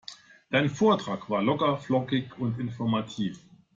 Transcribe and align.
Dein 0.49 0.71
Vortrag 0.71 1.29
war 1.29 1.43
locker, 1.43 1.77
flockig 1.77 2.35
und 2.39 2.57
informativ. 2.57 3.39